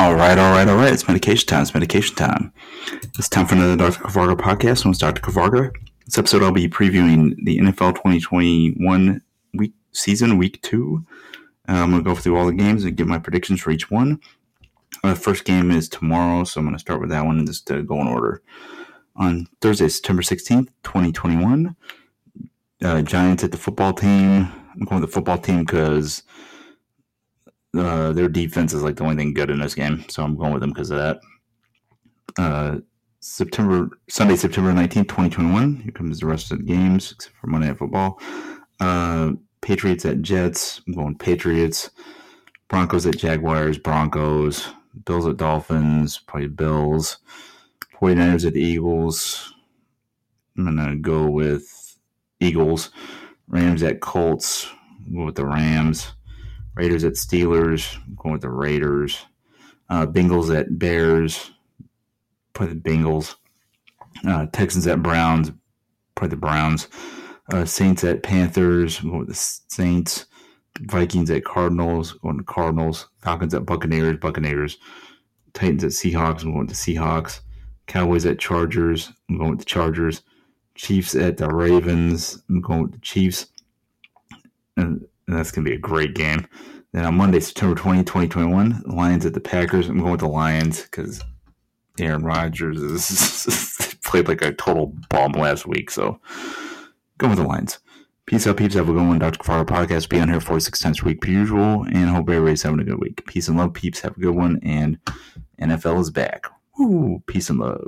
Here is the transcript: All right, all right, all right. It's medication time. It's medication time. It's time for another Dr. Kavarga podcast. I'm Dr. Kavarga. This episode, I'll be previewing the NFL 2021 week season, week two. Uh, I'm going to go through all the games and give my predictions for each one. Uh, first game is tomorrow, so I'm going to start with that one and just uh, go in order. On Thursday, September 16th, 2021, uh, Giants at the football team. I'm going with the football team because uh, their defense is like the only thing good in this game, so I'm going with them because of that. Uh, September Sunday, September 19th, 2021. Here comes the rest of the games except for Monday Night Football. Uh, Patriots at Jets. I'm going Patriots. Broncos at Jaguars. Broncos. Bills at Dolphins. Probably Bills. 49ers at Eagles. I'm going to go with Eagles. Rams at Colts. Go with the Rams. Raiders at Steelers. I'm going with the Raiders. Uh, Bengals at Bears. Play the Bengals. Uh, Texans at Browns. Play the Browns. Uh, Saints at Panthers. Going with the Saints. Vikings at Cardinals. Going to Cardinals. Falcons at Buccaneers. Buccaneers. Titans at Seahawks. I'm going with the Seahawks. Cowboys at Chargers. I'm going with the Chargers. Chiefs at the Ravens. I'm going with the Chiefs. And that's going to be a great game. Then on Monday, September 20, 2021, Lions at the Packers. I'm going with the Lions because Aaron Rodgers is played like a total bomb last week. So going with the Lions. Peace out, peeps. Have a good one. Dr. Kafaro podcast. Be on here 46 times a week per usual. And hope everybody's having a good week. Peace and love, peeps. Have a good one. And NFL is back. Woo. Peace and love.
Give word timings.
All 0.00 0.14
right, 0.14 0.38
all 0.38 0.50
right, 0.50 0.66
all 0.66 0.76
right. 0.76 0.94
It's 0.94 1.06
medication 1.06 1.46
time. 1.46 1.60
It's 1.60 1.74
medication 1.74 2.16
time. 2.16 2.54
It's 3.18 3.28
time 3.28 3.44
for 3.44 3.54
another 3.54 3.76
Dr. 3.76 4.00
Kavarga 4.02 4.34
podcast. 4.34 4.86
I'm 4.86 4.92
Dr. 4.92 5.20
Kavarga. 5.20 5.76
This 6.06 6.16
episode, 6.16 6.42
I'll 6.42 6.52
be 6.52 6.70
previewing 6.70 7.36
the 7.44 7.58
NFL 7.58 7.96
2021 7.96 9.20
week 9.52 9.74
season, 9.92 10.38
week 10.38 10.62
two. 10.62 11.04
Uh, 11.68 11.72
I'm 11.72 11.90
going 11.90 12.02
to 12.02 12.08
go 12.10 12.16
through 12.16 12.38
all 12.38 12.46
the 12.46 12.54
games 12.54 12.82
and 12.84 12.96
give 12.96 13.08
my 13.08 13.18
predictions 13.18 13.60
for 13.60 13.72
each 13.72 13.90
one. 13.90 14.18
Uh, 15.04 15.12
first 15.12 15.44
game 15.44 15.70
is 15.70 15.86
tomorrow, 15.86 16.44
so 16.44 16.60
I'm 16.60 16.64
going 16.64 16.76
to 16.76 16.80
start 16.80 17.02
with 17.02 17.10
that 17.10 17.26
one 17.26 17.36
and 17.36 17.46
just 17.46 17.70
uh, 17.70 17.82
go 17.82 18.00
in 18.00 18.08
order. 18.08 18.40
On 19.16 19.48
Thursday, 19.60 19.88
September 19.88 20.22
16th, 20.22 20.68
2021, 20.82 21.76
uh, 22.82 23.02
Giants 23.02 23.44
at 23.44 23.52
the 23.52 23.58
football 23.58 23.92
team. 23.92 24.50
I'm 24.72 24.86
going 24.86 25.02
with 25.02 25.10
the 25.10 25.14
football 25.14 25.36
team 25.36 25.62
because 25.62 26.22
uh, 27.76 28.12
their 28.12 28.28
defense 28.28 28.72
is 28.72 28.82
like 28.82 28.96
the 28.96 29.04
only 29.04 29.16
thing 29.16 29.34
good 29.34 29.50
in 29.50 29.60
this 29.60 29.74
game, 29.74 30.04
so 30.08 30.22
I'm 30.24 30.36
going 30.36 30.52
with 30.52 30.60
them 30.60 30.70
because 30.70 30.90
of 30.90 30.98
that. 30.98 31.20
Uh, 32.36 32.78
September 33.20 33.90
Sunday, 34.08 34.36
September 34.36 34.72
19th, 34.72 35.08
2021. 35.08 35.76
Here 35.76 35.92
comes 35.92 36.20
the 36.20 36.26
rest 36.26 36.50
of 36.50 36.58
the 36.58 36.64
games 36.64 37.12
except 37.12 37.36
for 37.36 37.48
Monday 37.48 37.68
Night 37.68 37.78
Football. 37.78 38.20
Uh, 38.80 39.32
Patriots 39.60 40.06
at 40.06 40.22
Jets. 40.22 40.80
I'm 40.86 40.94
going 40.94 41.18
Patriots. 41.18 41.90
Broncos 42.68 43.06
at 43.06 43.18
Jaguars. 43.18 43.78
Broncos. 43.78 44.68
Bills 45.04 45.26
at 45.26 45.36
Dolphins. 45.36 46.18
Probably 46.18 46.48
Bills. 46.48 47.18
49ers 48.00 48.46
at 48.46 48.56
Eagles. 48.56 49.52
I'm 50.56 50.64
going 50.64 50.90
to 50.90 50.96
go 50.96 51.28
with 51.28 51.98
Eagles. 52.40 52.90
Rams 53.48 53.82
at 53.82 54.00
Colts. 54.00 54.66
Go 55.14 55.26
with 55.26 55.34
the 55.34 55.44
Rams. 55.44 56.12
Raiders 56.80 57.04
at 57.04 57.12
Steelers. 57.12 57.94
I'm 58.06 58.14
going 58.14 58.32
with 58.32 58.40
the 58.40 58.48
Raiders. 58.48 59.26
Uh, 59.90 60.06
Bengals 60.06 60.56
at 60.58 60.78
Bears. 60.78 61.50
Play 62.54 62.68
the 62.68 62.74
Bengals. 62.74 63.34
Uh, 64.26 64.46
Texans 64.46 64.86
at 64.86 65.02
Browns. 65.02 65.52
Play 66.14 66.28
the 66.28 66.36
Browns. 66.36 66.88
Uh, 67.52 67.66
Saints 67.66 68.02
at 68.02 68.22
Panthers. 68.22 69.00
Going 69.00 69.18
with 69.18 69.28
the 69.28 69.34
Saints. 69.34 70.24
Vikings 70.80 71.30
at 71.30 71.44
Cardinals. 71.44 72.14
Going 72.14 72.38
to 72.38 72.44
Cardinals. 72.44 73.08
Falcons 73.20 73.52
at 73.52 73.66
Buccaneers. 73.66 74.16
Buccaneers. 74.16 74.78
Titans 75.52 75.84
at 75.84 75.90
Seahawks. 75.90 76.44
I'm 76.44 76.52
going 76.52 76.66
with 76.66 76.70
the 76.70 76.74
Seahawks. 76.94 77.40
Cowboys 77.88 78.24
at 78.24 78.38
Chargers. 78.38 79.12
I'm 79.28 79.36
going 79.36 79.50
with 79.50 79.58
the 79.58 79.66
Chargers. 79.66 80.22
Chiefs 80.76 81.14
at 81.14 81.36
the 81.36 81.48
Ravens. 81.48 82.42
I'm 82.48 82.62
going 82.62 82.84
with 82.84 82.92
the 82.92 83.00
Chiefs. 83.00 83.48
And 85.30 85.38
that's 85.38 85.52
going 85.52 85.64
to 85.64 85.70
be 85.70 85.76
a 85.76 85.80
great 85.80 86.14
game. 86.14 86.44
Then 86.92 87.04
on 87.04 87.14
Monday, 87.14 87.38
September 87.38 87.76
20, 87.76 88.00
2021, 88.00 88.82
Lions 88.86 89.24
at 89.24 89.32
the 89.32 89.40
Packers. 89.40 89.88
I'm 89.88 89.98
going 89.98 90.10
with 90.10 90.20
the 90.20 90.28
Lions 90.28 90.82
because 90.82 91.22
Aaron 92.00 92.24
Rodgers 92.24 92.82
is 92.82 93.94
played 94.04 94.26
like 94.26 94.42
a 94.42 94.52
total 94.52 94.92
bomb 95.08 95.30
last 95.32 95.68
week. 95.68 95.92
So 95.92 96.20
going 97.18 97.30
with 97.30 97.38
the 97.38 97.46
Lions. 97.46 97.78
Peace 98.26 98.44
out, 98.48 98.56
peeps. 98.56 98.74
Have 98.74 98.88
a 98.88 98.92
good 98.92 99.06
one. 99.06 99.20
Dr. 99.20 99.38
Kafaro 99.38 99.64
podcast. 99.64 100.08
Be 100.08 100.18
on 100.18 100.28
here 100.28 100.40
46 100.40 100.80
times 100.80 101.00
a 101.00 101.04
week 101.04 101.20
per 101.20 101.30
usual. 101.30 101.84
And 101.84 102.08
hope 102.08 102.28
everybody's 102.28 102.62
having 102.62 102.80
a 102.80 102.84
good 102.84 102.98
week. 102.98 103.24
Peace 103.24 103.46
and 103.46 103.56
love, 103.56 103.72
peeps. 103.72 104.00
Have 104.00 104.16
a 104.16 104.20
good 104.20 104.34
one. 104.34 104.58
And 104.64 104.98
NFL 105.60 106.00
is 106.00 106.10
back. 106.10 106.46
Woo. 106.76 107.22
Peace 107.28 107.50
and 107.50 107.60
love. 107.60 107.86